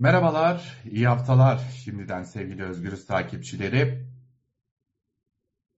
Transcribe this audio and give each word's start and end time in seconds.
Merhabalar, 0.00 0.76
iyi 0.90 1.08
haftalar 1.08 1.58
şimdiden 1.84 2.22
sevgili 2.22 2.64
Özgürüz 2.64 3.06
takipçileri. 3.06 4.06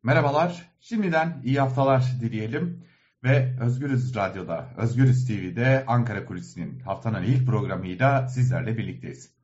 Merhabalar, 0.03 0.71
şimdiden 0.81 1.43
iyi 1.45 1.61
haftalar 1.61 2.13
dileyelim 2.21 2.85
ve 3.25 3.57
Özgürüz 3.61 4.17
Radyo'da, 4.17 4.69
Özgürüz 4.77 5.27
TV'de 5.27 5.85
Ankara 5.87 6.25
Kulisi'nin 6.25 6.81
haftanın 6.81 7.23
ilk 7.23 7.47
programıyla 7.47 8.29
sizlerle 8.29 8.79
birlikteyiz. 8.79 9.35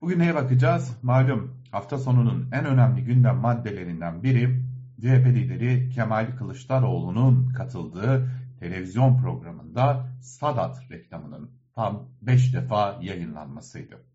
Bugün 0.00 0.18
neye 0.18 0.34
bakacağız? 0.34 0.96
Malum 1.02 1.62
hafta 1.70 1.98
sonunun 1.98 2.48
en 2.52 2.64
önemli 2.64 3.04
gündem 3.04 3.36
maddelerinden 3.36 4.22
biri 4.22 4.62
CHP 5.00 5.26
lideri 5.26 5.90
Kemal 5.90 6.36
Kılıçdaroğlu'nun 6.36 7.52
katıldığı 7.52 8.28
televizyon 8.60 9.22
programında 9.22 10.08
Sadat 10.20 10.90
reklamının 10.90 11.50
tam 11.74 12.08
5 12.22 12.54
defa 12.54 12.98
yayınlanmasıydı. 13.02 14.08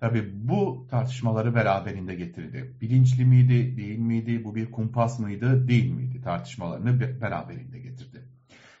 Tabi 0.00 0.48
bu 0.48 0.86
tartışmaları 0.90 1.54
beraberinde 1.54 2.14
getirdi. 2.14 2.76
Bilinçli 2.80 3.24
miydi, 3.24 3.76
değil 3.76 3.98
miydi, 3.98 4.44
bu 4.44 4.54
bir 4.54 4.70
kumpas 4.70 5.18
mıydı, 5.18 5.68
değil 5.68 5.90
miydi 5.90 6.20
tartışmalarını 6.20 7.20
beraberinde 7.20 7.78
getirdi. 7.78 8.28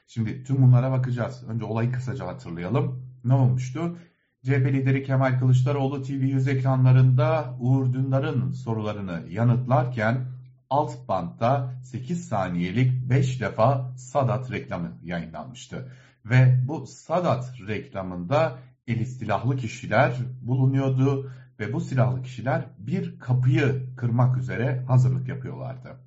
Şimdi 0.06 0.44
tüm 0.44 0.62
bunlara 0.62 0.90
bakacağız. 0.90 1.44
Önce 1.48 1.64
olayı 1.64 1.92
kısaca 1.92 2.26
hatırlayalım. 2.26 3.02
Ne 3.24 3.32
olmuştu? 3.34 3.98
CHP 4.44 4.72
lideri 4.72 5.02
Kemal 5.02 5.38
Kılıçdaroğlu 5.38 5.96
TV100 5.96 6.50
ekranlarında 6.50 7.56
Uğur 7.60 7.92
Dündar'ın 7.92 8.52
sorularını 8.52 9.22
yanıtlarken 9.30 10.26
alt 10.70 11.08
bantta 11.08 11.74
8 11.84 12.28
saniyelik 12.28 13.10
5 13.10 13.40
defa 13.40 13.94
Sadat 13.96 14.50
reklamı 14.50 14.98
yayınlanmıştı. 15.02 15.92
Ve 16.24 16.60
bu 16.68 16.86
Sadat 16.86 17.60
reklamında 17.68 18.58
eli 18.88 19.06
silahlı 19.06 19.56
kişiler 19.56 20.16
bulunuyordu 20.42 21.30
ve 21.60 21.72
bu 21.72 21.80
silahlı 21.80 22.22
kişiler 22.22 22.64
bir 22.78 23.18
kapıyı 23.18 23.96
kırmak 23.96 24.38
üzere 24.38 24.84
hazırlık 24.88 25.28
yapıyorlardı. 25.28 26.00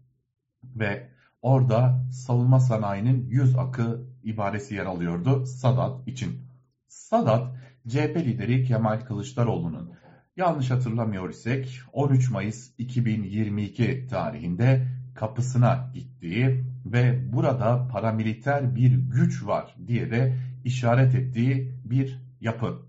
Ve 0.64 1.10
orada 1.42 2.06
savunma 2.12 2.60
sanayinin 2.60 3.30
yüz 3.30 3.58
akı 3.58 4.06
ibaresi 4.24 4.76
yer 4.76 4.86
alıyordu 4.86 5.46
Sadat 5.46 6.08
için. 6.08 6.42
Sadat, 6.88 7.56
CHP 7.88 8.16
lideri 8.18 8.64
Kemal 8.64 9.00
Kılıçdaroğlu'nun 9.00 9.92
yanlış 10.38 10.72
hatırlamıyor 10.72 11.30
isek 11.30 11.82
13 11.94 12.32
Mayıs 12.32 12.72
2022 12.78 14.08
tarihinde 14.10 14.88
kapısına 15.16 15.92
gittiği 15.94 16.64
ve 16.86 17.34
burada 17.34 17.88
paramiliter 17.88 18.76
bir 18.76 18.92
güç 18.92 19.46
var 19.46 19.76
diye 19.88 20.12
de 20.12 20.36
işaret 20.64 21.16
ettiği 21.16 21.72
bir 21.86 22.31
yapı. 22.42 22.80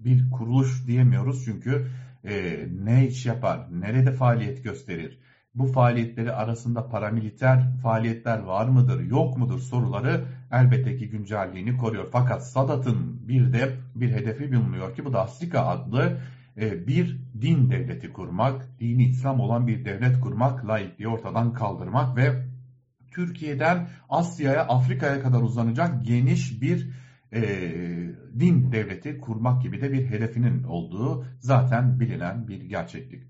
Bir 0.00 0.30
kuruluş 0.30 0.86
diyemiyoruz 0.86 1.44
çünkü 1.44 1.86
e, 2.24 2.66
ne 2.84 3.06
iş 3.06 3.26
yapar, 3.26 3.66
nerede 3.70 4.12
faaliyet 4.12 4.64
gösterir, 4.64 5.18
bu 5.54 5.66
faaliyetleri 5.66 6.32
arasında 6.32 6.88
paramiliter 6.88 7.78
faaliyetler 7.82 8.38
var 8.38 8.68
mıdır, 8.68 9.00
yok 9.00 9.38
mudur 9.38 9.58
soruları 9.58 10.24
elbette 10.52 10.96
ki 10.96 11.08
güncelliğini 11.08 11.76
koruyor. 11.76 12.08
Fakat 12.12 12.46
Sadat'ın 12.46 13.28
bir 13.28 13.52
de 13.52 13.76
bir 13.94 14.10
hedefi 14.10 14.52
bulunuyor 14.52 14.94
ki 14.94 15.04
bu 15.04 15.12
da 15.12 15.20
Afrika 15.20 15.66
adlı 15.66 16.18
e, 16.56 16.86
bir 16.86 17.20
din 17.40 17.70
devleti 17.70 18.12
kurmak, 18.12 18.80
dini 18.80 19.04
İslam 19.04 19.40
olan 19.40 19.66
bir 19.66 19.84
devlet 19.84 20.20
kurmak, 20.20 20.66
laikliği 20.66 21.08
ortadan 21.08 21.52
kaldırmak 21.52 22.16
ve 22.16 22.46
Türkiye'den 23.10 23.88
Asya'ya, 24.08 24.66
Afrika'ya 24.66 25.22
kadar 25.22 25.42
uzanacak 25.42 26.06
geniş 26.06 26.62
bir 26.62 26.90
e, 27.32 27.42
din 28.38 28.72
devleti 28.72 29.18
kurmak 29.18 29.62
gibi 29.62 29.80
de 29.80 29.92
bir 29.92 30.10
hedefinin 30.10 30.62
olduğu 30.62 31.24
zaten 31.40 32.00
bilinen 32.00 32.48
bir 32.48 32.60
gerçeklik. 32.60 33.22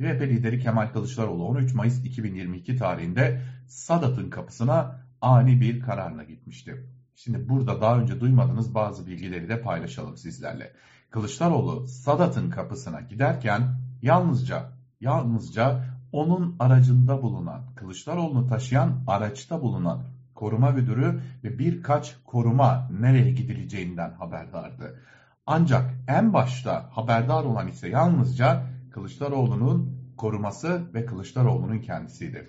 CHP 0.00 0.20
lideri 0.20 0.58
Kemal 0.58 0.86
Kılıçdaroğlu 0.92 1.44
13 1.44 1.74
Mayıs 1.74 2.04
2022 2.04 2.76
tarihinde 2.76 3.42
Sadat'ın 3.66 4.30
kapısına 4.30 5.00
ani 5.20 5.60
bir 5.60 5.80
kararla 5.80 6.24
gitmişti. 6.24 6.86
Şimdi 7.14 7.48
burada 7.48 7.80
daha 7.80 7.98
önce 7.98 8.20
duymadığınız 8.20 8.74
bazı 8.74 9.06
bilgileri 9.06 9.48
de 9.48 9.62
paylaşalım 9.62 10.16
sizlerle. 10.16 10.72
Kılıçdaroğlu 11.10 11.86
Sadat'ın 11.86 12.50
kapısına 12.50 13.00
giderken 13.00 13.62
yalnızca 14.02 14.72
yalnızca 15.00 15.84
onun 16.12 16.56
aracında 16.58 17.22
bulunan, 17.22 17.74
Kılıçdaroğlu'nu 17.74 18.46
taşıyan 18.46 19.04
araçta 19.06 19.62
bulunan 19.62 20.02
koruma 20.40 20.70
müdürü 20.70 21.20
ve 21.44 21.58
birkaç 21.58 22.16
koruma 22.24 22.88
nereye 23.00 23.30
gidileceğinden 23.30 24.10
haberdardı. 24.10 25.00
Ancak 25.46 25.94
en 26.08 26.32
başta 26.32 26.88
haberdar 26.90 27.44
olan 27.44 27.68
ise 27.68 27.88
yalnızca 27.88 28.62
Kılıçdaroğlu'nun 28.90 30.00
koruması 30.16 30.94
ve 30.94 31.06
Kılıçdaroğlu'nun 31.06 31.78
kendisiydi. 31.78 32.48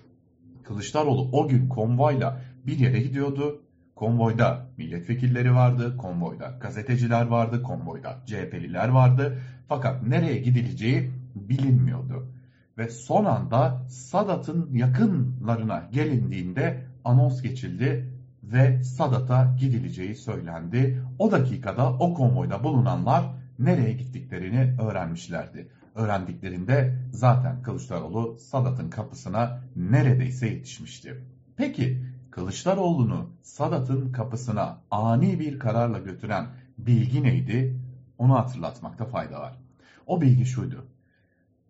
Kılıçdaroğlu 0.64 1.28
o 1.32 1.48
gün 1.48 1.68
konvoyla 1.68 2.40
bir 2.66 2.78
yere 2.78 3.00
gidiyordu. 3.00 3.62
Konvoyda 3.96 4.66
milletvekilleri 4.76 5.54
vardı, 5.54 5.96
konvoyda 5.96 6.58
gazeteciler 6.60 7.26
vardı, 7.26 7.62
konvoyda 7.62 8.18
CHP'liler 8.26 8.88
vardı. 8.88 9.38
Fakat 9.68 10.02
nereye 10.02 10.38
gidileceği 10.38 11.10
bilinmiyordu. 11.34 12.28
Ve 12.78 12.88
son 12.88 13.24
anda 13.24 13.82
Sadat'ın 13.88 14.74
yakınlarına 14.74 15.88
gelindiğinde 15.92 16.91
anons 17.04 17.42
geçildi 17.42 18.12
ve 18.42 18.82
Sadat'a 18.82 19.56
gidileceği 19.60 20.14
söylendi. 20.14 21.02
O 21.18 21.30
dakikada 21.32 21.92
o 21.92 22.14
konvoyda 22.14 22.64
bulunanlar 22.64 23.24
nereye 23.58 23.92
gittiklerini 23.92 24.74
öğrenmişlerdi. 24.80 25.68
Öğrendiklerinde 25.94 26.98
zaten 27.12 27.62
Kılıçdaroğlu 27.62 28.38
Sadat'ın 28.38 28.90
kapısına 28.90 29.60
neredeyse 29.76 30.46
yetişmişti. 30.46 31.24
Peki 31.56 32.02
Kılıçdaroğlu'nu 32.30 33.30
Sadat'ın 33.42 34.12
kapısına 34.12 34.78
ani 34.90 35.40
bir 35.40 35.58
kararla 35.58 35.98
götüren 35.98 36.46
bilgi 36.78 37.22
neydi? 37.22 37.80
Onu 38.18 38.34
hatırlatmakta 38.34 39.04
fayda 39.04 39.40
var. 39.40 39.58
O 40.06 40.20
bilgi 40.20 40.46
şuydu. 40.46 40.86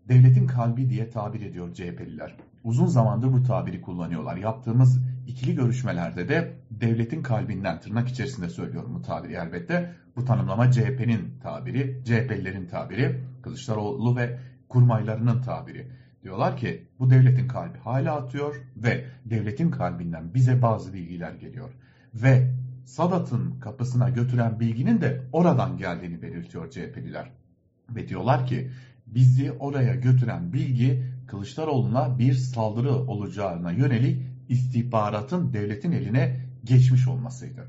Devletin 0.08 0.46
kalbi 0.46 0.90
diye 0.90 1.10
tabir 1.10 1.40
ediyor 1.40 1.74
CHP'liler. 1.74 2.36
Uzun 2.64 2.86
zamandır 2.86 3.32
bu 3.32 3.42
tabiri 3.42 3.80
kullanıyorlar. 3.80 4.36
Yaptığımız 4.36 5.00
ikili 5.26 5.54
görüşmelerde 5.54 6.28
de 6.28 6.54
devletin 6.70 7.22
kalbinden 7.22 7.80
tırnak 7.80 8.08
içerisinde 8.08 8.48
söylüyorum 8.48 8.94
bu 8.94 9.02
tabiri 9.02 9.32
elbette. 9.32 9.94
Bu 10.16 10.24
tanımlama 10.24 10.70
CHP'nin 10.70 11.38
tabiri, 11.42 12.02
CHP'lilerin 12.04 12.66
tabiri, 12.66 13.20
Kılıçdaroğlu 13.42 14.16
ve 14.16 14.38
kurmaylarının 14.68 15.42
tabiri. 15.42 15.88
Diyorlar 16.22 16.56
ki 16.56 16.88
bu 16.98 17.10
devletin 17.10 17.48
kalbi 17.48 17.78
hala 17.78 18.16
atıyor 18.16 18.54
ve 18.76 19.04
devletin 19.24 19.70
kalbinden 19.70 20.34
bize 20.34 20.62
bazı 20.62 20.92
bilgiler 20.92 21.32
geliyor. 21.32 21.70
Ve 22.14 22.54
Sadat'ın 22.84 23.60
kapısına 23.60 24.08
götüren 24.08 24.60
bilginin 24.60 25.00
de 25.00 25.22
oradan 25.32 25.76
geldiğini 25.76 26.22
belirtiyor 26.22 26.70
CHP'liler. 26.70 27.41
Ve 27.90 28.08
diyorlar 28.08 28.46
ki 28.46 28.70
bizi 29.06 29.52
oraya 29.52 29.94
götüren 29.94 30.52
bilgi 30.52 31.04
Kılıçdaroğlu'na 31.26 32.18
bir 32.18 32.34
saldırı 32.34 32.92
olacağına 32.92 33.72
yönelik 33.72 34.22
istihbaratın 34.48 35.52
devletin 35.52 35.92
eline 35.92 36.40
geçmiş 36.64 37.08
olmasıydı. 37.08 37.68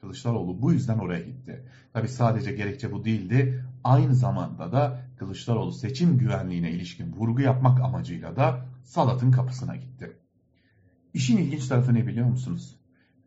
Kılıçdaroğlu 0.00 0.62
bu 0.62 0.72
yüzden 0.72 0.98
oraya 0.98 1.22
gitti. 1.22 1.64
Tabi 1.92 2.08
sadece 2.08 2.52
gerekçe 2.52 2.92
bu 2.92 3.04
değildi. 3.04 3.64
Aynı 3.84 4.14
zamanda 4.14 4.72
da 4.72 5.00
Kılıçdaroğlu 5.16 5.72
seçim 5.72 6.18
güvenliğine 6.18 6.70
ilişkin 6.70 7.12
vurgu 7.12 7.40
yapmak 7.40 7.80
amacıyla 7.80 8.36
da 8.36 8.66
Salat'ın 8.84 9.30
kapısına 9.30 9.76
gitti. 9.76 10.16
İşin 11.14 11.36
ilginç 11.36 11.68
tarafı 11.68 11.94
ne 11.94 12.06
biliyor 12.06 12.26
musunuz? 12.26 12.76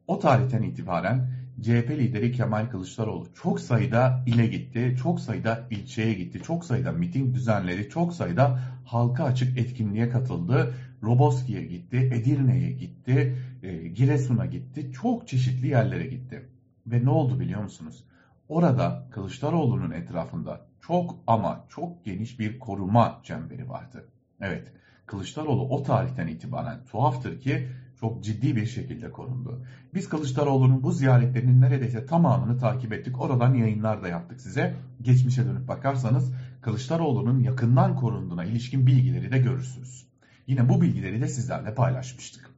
O 0.07 0.19
tarihten 0.19 0.61
itibaren 0.61 1.31
CHP 1.61 1.89
lideri 1.89 2.31
Kemal 2.31 2.69
Kılıçdaroğlu 2.69 3.27
çok 3.33 3.59
sayıda 3.59 4.23
ile 4.25 4.47
gitti, 4.47 4.95
çok 5.01 5.19
sayıda 5.19 5.67
ilçeye 5.71 6.13
gitti, 6.13 6.41
çok 6.43 6.65
sayıda 6.65 6.91
miting 6.91 7.35
düzenledi, 7.35 7.89
çok 7.89 8.13
sayıda 8.13 8.59
halka 8.85 9.23
açık 9.23 9.57
etkinliğe 9.57 10.09
katıldı. 10.09 10.73
Roboski'ye 11.03 11.65
gitti, 11.65 11.97
Edirne'ye 11.97 12.71
gitti, 12.71 13.37
e, 13.63 13.87
Giresun'a 13.87 14.45
gitti, 14.45 14.91
çok 14.91 15.27
çeşitli 15.27 15.67
yerlere 15.67 16.07
gitti. 16.07 16.49
Ve 16.87 17.05
ne 17.05 17.09
oldu 17.09 17.39
biliyor 17.39 17.63
musunuz? 17.63 18.03
Orada 18.49 19.07
Kılıçdaroğlu'nun 19.11 19.91
etrafında 19.91 20.61
çok 20.81 21.15
ama 21.27 21.65
çok 21.69 22.05
geniş 22.05 22.39
bir 22.39 22.59
koruma 22.59 23.21
çemberi 23.23 23.69
vardı. 23.69 24.05
Evet, 24.41 24.71
Kılıçdaroğlu 25.05 25.69
o 25.69 25.83
tarihten 25.83 26.27
itibaren 26.27 26.85
tuhaftır 26.85 27.39
ki 27.39 27.67
çok 27.99 28.23
ciddi 28.23 28.55
bir 28.55 28.65
şekilde 28.65 29.11
korundu. 29.11 29.61
Biz 29.93 30.09
Kılıçdaroğlu'nun 30.09 30.83
bu 30.83 30.91
ziyaretlerinin 30.91 31.61
neredeyse 31.61 32.05
tamamını 32.05 32.57
takip 32.57 32.93
ettik. 32.93 33.21
Oradan 33.21 33.53
yayınlar 33.53 34.03
da 34.03 34.07
yaptık 34.07 34.41
size. 34.41 34.75
Geçmişe 35.01 35.45
dönüp 35.45 35.67
bakarsanız 35.67 36.31
Kılıçdaroğlu'nun 36.61 37.39
yakından 37.39 37.95
korunduğuna 37.95 38.43
ilişkin 38.43 38.87
bilgileri 38.87 39.31
de 39.31 39.37
görürsünüz. 39.37 40.07
Yine 40.47 40.69
bu 40.69 40.81
bilgileri 40.81 41.21
de 41.21 41.27
sizlerle 41.27 41.75
paylaşmıştık. 41.75 42.49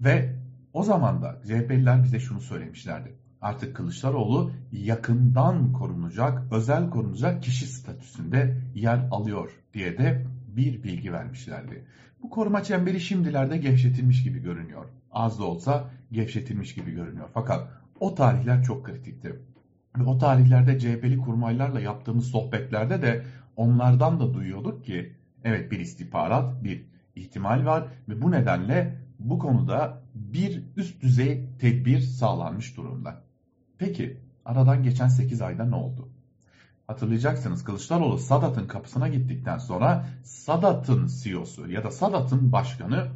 Ve 0.00 0.36
o 0.72 0.82
zaman 0.82 1.22
da 1.22 1.40
CHP'liler 1.46 2.04
bize 2.04 2.20
şunu 2.20 2.40
söylemişlerdi. 2.40 3.12
Artık 3.40 3.76
Kılıçdaroğlu 3.76 4.52
yakından 4.72 5.72
korunacak, 5.72 6.52
özel 6.52 6.90
korunacak 6.90 7.42
kişi 7.42 7.66
statüsünde 7.66 8.58
yer 8.74 9.08
alıyor 9.10 9.50
diye 9.74 9.98
de 9.98 10.26
bir 10.56 10.82
bilgi 10.82 11.12
vermişlerdi. 11.12 11.84
Bu 12.22 12.30
koruma 12.30 12.62
çemberi 12.62 13.00
şimdilerde 13.00 13.56
gevşetilmiş 13.56 14.22
gibi 14.22 14.38
görünüyor. 14.38 14.84
Az 15.12 15.38
da 15.38 15.44
olsa 15.44 15.90
gevşetilmiş 16.12 16.74
gibi 16.74 16.90
görünüyor. 16.90 17.28
Fakat 17.34 17.68
o 18.00 18.14
tarihler 18.14 18.62
çok 18.62 18.86
kritikti. 18.86 19.40
Ve 19.98 20.04
o 20.04 20.18
tarihlerde 20.18 20.78
CHP'li 20.78 21.18
kurmaylarla 21.18 21.80
yaptığımız 21.80 22.26
sohbetlerde 22.26 23.02
de 23.02 23.24
onlardan 23.56 24.20
da 24.20 24.34
duyuyorduk 24.34 24.84
ki 24.84 25.16
evet 25.44 25.70
bir 25.70 25.80
istihbarat, 25.80 26.64
bir 26.64 26.86
ihtimal 27.16 27.66
var 27.66 27.84
ve 28.08 28.22
bu 28.22 28.30
nedenle 28.30 28.98
bu 29.18 29.38
konuda 29.38 30.02
bir 30.14 30.62
üst 30.76 31.02
düzey 31.02 31.44
tedbir 31.58 32.00
sağlanmış 32.00 32.76
durumda. 32.76 33.22
Peki 33.78 34.20
aradan 34.44 34.82
geçen 34.82 35.08
8 35.08 35.42
ayda 35.42 35.64
ne 35.64 35.74
oldu? 35.74 36.08
Hatırlayacaksınız 36.92 37.64
Kılıçdaroğlu 37.64 38.18
Sadat'ın 38.18 38.66
kapısına 38.66 39.08
gittikten 39.08 39.58
sonra 39.58 40.06
Sadat'ın 40.22 41.10
CEO'su 41.22 41.70
ya 41.70 41.84
da 41.84 41.90
Sadat'ın 41.90 42.52
başkanı 42.52 43.06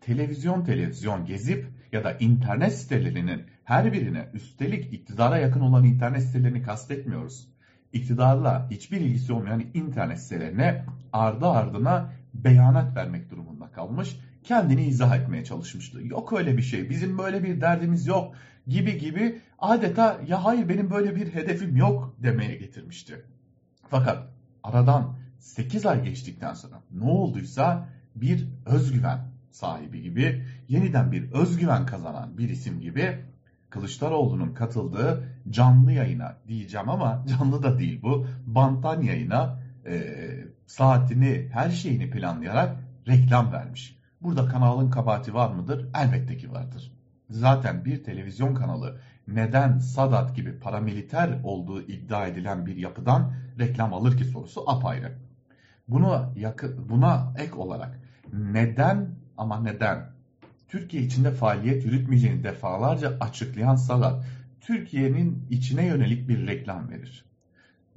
televizyon 0.00 0.64
televizyon 0.64 1.26
gezip 1.26 1.66
ya 1.92 2.04
da 2.04 2.12
internet 2.12 2.74
sitelerinin 2.74 3.42
her 3.64 3.92
birine 3.92 4.28
üstelik 4.34 4.92
iktidara 4.94 5.38
yakın 5.38 5.60
olan 5.60 5.84
internet 5.84 6.22
sitelerini 6.22 6.62
kastetmiyoruz. 6.62 7.48
İktidarla 7.92 8.70
hiçbir 8.70 9.00
ilgisi 9.00 9.32
olmayan 9.32 9.64
internet 9.74 10.20
sitelerine 10.20 10.84
ardı 11.12 11.46
ardına 11.46 12.12
beyanat 12.34 12.96
vermek 12.96 13.30
durumunda 13.30 13.70
kalmış. 13.70 14.16
Kendini 14.44 14.84
izah 14.84 15.16
etmeye 15.16 15.44
çalışmıştı. 15.44 16.02
Yok 16.02 16.32
öyle 16.32 16.56
bir 16.56 16.62
şey 16.62 16.90
bizim 16.90 17.18
böyle 17.18 17.42
bir 17.42 17.60
derdimiz 17.60 18.06
yok 18.06 18.34
gibi 18.66 18.98
gibi 18.98 19.40
adeta 19.58 20.20
ya 20.26 20.44
hayır 20.44 20.68
benim 20.68 20.90
böyle 20.90 21.16
bir 21.16 21.34
hedefim 21.34 21.76
yok 21.76 22.16
demeye 22.22 22.56
getirmişti. 22.56 23.24
Fakat 23.88 24.28
aradan 24.62 25.16
8 25.38 25.86
ay 25.86 26.04
geçtikten 26.04 26.54
sonra 26.54 26.82
ne 26.90 27.04
olduysa 27.04 27.88
bir 28.16 28.48
özgüven 28.66 29.18
sahibi 29.50 30.02
gibi 30.02 30.46
yeniden 30.68 31.12
bir 31.12 31.32
özgüven 31.32 31.86
kazanan 31.86 32.38
bir 32.38 32.48
isim 32.48 32.80
gibi 32.80 33.24
Kılıçdaroğlu'nun 33.70 34.54
katıldığı 34.54 35.28
canlı 35.50 35.92
yayına 35.92 36.36
diyeceğim 36.48 36.88
ama 36.88 37.24
canlı 37.28 37.62
da 37.62 37.78
değil 37.78 38.02
bu 38.02 38.26
bantan 38.46 39.02
yayına 39.02 39.58
e, 39.86 40.04
saatini 40.66 41.48
her 41.52 41.70
şeyini 41.70 42.10
planlayarak 42.10 42.76
reklam 43.08 43.52
vermiş. 43.52 43.98
Burada 44.20 44.48
kanalın 44.48 44.90
kabahati 44.90 45.34
var 45.34 45.50
mıdır? 45.50 45.88
Elbette 45.94 46.36
ki 46.36 46.52
vardır. 46.52 46.91
Zaten 47.32 47.84
bir 47.84 48.04
televizyon 48.04 48.54
kanalı 48.54 49.00
neden 49.28 49.78
Sadat 49.78 50.36
gibi 50.36 50.58
paramiliter 50.58 51.40
olduğu 51.44 51.82
iddia 51.82 52.26
edilen 52.26 52.66
bir 52.66 52.76
yapıdan 52.76 53.32
reklam 53.58 53.94
alır 53.94 54.16
ki 54.16 54.24
sorusu 54.24 54.70
apayrı. 54.70 55.12
Buna, 55.88 56.32
yakın, 56.36 56.88
buna 56.88 57.34
ek 57.38 57.52
olarak 57.54 58.00
neden 58.32 59.08
ama 59.36 59.60
neden 59.60 60.12
Türkiye 60.68 61.02
içinde 61.02 61.30
faaliyet 61.30 61.84
yürütmeyeceğini 61.84 62.44
defalarca 62.44 63.16
açıklayan 63.20 63.76
Sadat, 63.76 64.24
Türkiye'nin 64.60 65.46
içine 65.50 65.86
yönelik 65.86 66.28
bir 66.28 66.46
reklam 66.46 66.90
verir. 66.90 67.24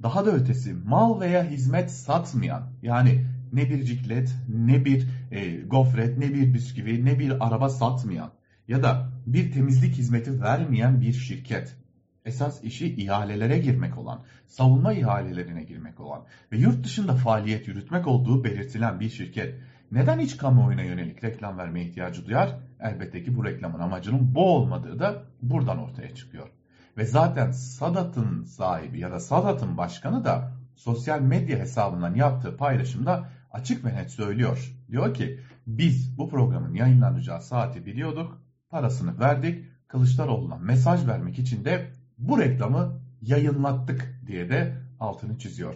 Daha 0.02 0.26
da 0.26 0.30
ötesi 0.30 0.74
mal 0.74 1.20
veya 1.20 1.44
hizmet 1.44 1.90
satmayan 1.90 2.62
yani 2.82 3.26
ne 3.52 3.70
bir 3.70 3.84
ciklet, 3.84 4.34
ne 4.48 4.84
bir 4.84 5.08
e, 5.30 5.56
gofret, 5.56 6.18
ne 6.18 6.34
bir 6.34 6.54
bisküvi, 6.54 7.04
ne 7.04 7.18
bir 7.18 7.46
araba 7.46 7.68
satmayan 7.68 8.30
ya 8.68 8.82
da 8.82 9.08
bir 9.26 9.52
temizlik 9.52 9.94
hizmeti 9.94 10.40
vermeyen 10.40 11.00
bir 11.00 11.12
şirket. 11.12 11.76
Esas 12.24 12.64
işi 12.64 12.94
ihalelere 12.94 13.58
girmek 13.58 13.98
olan, 13.98 14.22
savunma 14.46 14.92
ihalelerine 14.92 15.62
girmek 15.62 16.00
olan 16.00 16.24
ve 16.52 16.58
yurt 16.58 16.84
dışında 16.84 17.14
faaliyet 17.14 17.68
yürütmek 17.68 18.06
olduğu 18.06 18.44
belirtilen 18.44 19.00
bir 19.00 19.08
şirket 19.08 19.54
neden 19.92 20.18
hiç 20.18 20.36
kamuoyuna 20.36 20.82
yönelik 20.82 21.24
reklam 21.24 21.58
vermeye 21.58 21.86
ihtiyacı 21.86 22.26
duyar? 22.26 22.58
Elbette 22.80 23.22
ki 23.22 23.36
bu 23.36 23.44
reklamın 23.44 23.78
amacının 23.78 24.34
bu 24.34 24.56
olmadığı 24.56 24.98
da 24.98 25.22
buradan 25.42 25.78
ortaya 25.78 26.14
çıkıyor. 26.14 26.48
Ve 26.96 27.04
zaten 27.04 27.50
Sadat'ın 27.50 28.44
sahibi 28.44 29.00
ya 29.00 29.12
da 29.12 29.20
Sadat'ın 29.20 29.76
başkanı 29.76 30.24
da 30.24 30.52
sosyal 30.74 31.20
medya 31.20 31.58
hesabından 31.58 32.14
yaptığı 32.14 32.56
paylaşımda 32.56 33.28
açık 33.50 33.84
ve 33.84 33.94
net 33.94 34.10
söylüyor. 34.10 34.74
Diyor 34.90 35.14
ki 35.14 35.40
biz 35.66 36.18
bu 36.18 36.28
programın 36.28 36.74
yayınlanacağı 36.74 37.42
saati 37.42 37.86
biliyorduk, 37.86 38.40
parasını 38.70 39.18
verdik, 39.20 39.64
Kılıçdaroğlu'na 39.88 40.56
mesaj 40.56 41.06
vermek 41.06 41.38
için 41.38 41.64
de 41.64 41.90
bu 42.18 42.38
reklamı 42.38 43.00
yayınlattık 43.22 44.20
diye 44.26 44.50
de 44.50 44.76
altını 45.00 45.38
çiziyor. 45.38 45.74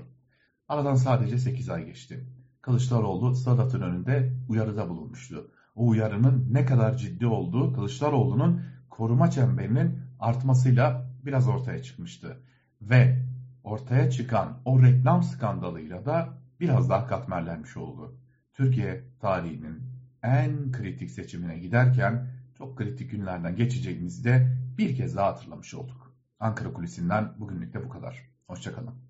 Aradan 0.68 0.94
sadece 0.94 1.38
8 1.38 1.68
ay 1.68 1.86
geçti. 1.86 2.26
Kılıçdaroğlu 2.60 3.34
Sadat'ın 3.34 3.80
önünde 3.80 4.32
uyarıda 4.48 4.88
bulunmuştu. 4.88 5.50
O 5.74 5.88
uyarının 5.88 6.46
ne 6.50 6.64
kadar 6.64 6.96
ciddi 6.96 7.26
olduğu 7.26 7.72
Kılıçdaroğlu'nun 7.72 8.62
koruma 8.90 9.30
çemberinin 9.30 9.98
artmasıyla 10.20 11.10
biraz 11.24 11.48
ortaya 11.48 11.82
çıkmıştı. 11.82 12.42
Ve 12.82 13.26
ortaya 13.64 14.10
çıkan 14.10 14.58
o 14.64 14.82
reklam 14.82 15.22
skandalıyla 15.22 16.06
da 16.06 16.28
biraz 16.60 16.90
daha 16.90 17.06
katmerlenmiş 17.06 17.76
oldu. 17.76 18.18
Türkiye 18.54 19.04
tarihinin 19.20 19.82
en 20.22 20.72
kritik 20.72 21.10
seçimine 21.10 21.58
giderken 21.58 22.39
çok 22.60 22.78
kritik 22.78 23.10
günlerden 23.10 23.56
geçeceğimizi 23.56 24.24
de 24.24 24.56
bir 24.78 24.96
kez 24.96 25.16
daha 25.16 25.26
hatırlamış 25.26 25.74
olduk. 25.74 26.14
Ankara 26.40 26.72
Kulisi'nden 26.72 27.40
bugünlük 27.40 27.74
de 27.74 27.84
bu 27.84 27.88
kadar. 27.88 28.30
Hoşçakalın. 28.46 29.09